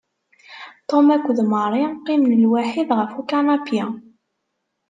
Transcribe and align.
Tom 0.89 1.05
akked 1.15 1.39
Mary 1.51 1.83
qqimen 2.03 2.31
lwaḥid 2.43 2.89
ɣef 2.99 3.11
ukanapi. 3.21 3.81